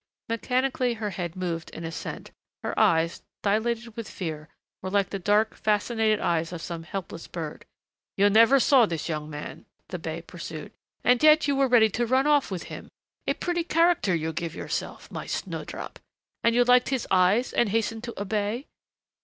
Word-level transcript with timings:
Mechanically 0.29 0.95
her 0.95 1.11
head 1.11 1.35
moved 1.35 1.69
in 1.69 1.83
assent, 1.83 2.31
her 2.63 2.73
eyes, 2.79 3.21
dilated 3.43 3.95
with 3.95 4.09
fear, 4.09 4.49
were 4.81 4.89
like 4.89 5.11
the 5.11 5.19
dark, 5.19 5.53
fascinated 5.53 6.19
eyes 6.19 6.51
of 6.51 6.59
some 6.59 6.81
helpless 6.81 7.27
bird. 7.27 7.65
"You 8.17 8.27
never 8.31 8.59
saw 8.59 8.87
this 8.87 9.07
young 9.07 9.29
man?" 9.29 9.67
the 9.89 9.99
bey 9.99 10.23
pursued. 10.23 10.71
"And 11.03 11.21
yet 11.21 11.47
you 11.47 11.55
were 11.55 11.67
ready 11.67 11.91
to 11.91 12.07
run 12.07 12.25
off 12.25 12.49
with 12.49 12.63
him 12.63 12.89
a 13.27 13.35
pretty 13.35 13.63
character 13.63 14.15
you 14.15 14.33
give 14.33 14.55
yourself, 14.55 15.11
my 15.11 15.27
snowdrop! 15.27 15.99
and 16.43 16.55
you 16.55 16.63
liked 16.63 16.89
his 16.89 17.07
eyes 17.11 17.53
and 17.53 17.69
hastened 17.69 18.03
to 18.05 18.19
obey?" 18.19 18.65